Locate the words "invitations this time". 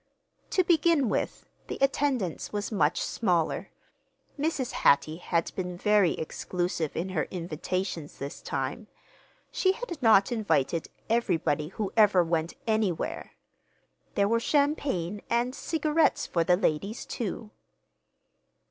7.29-8.87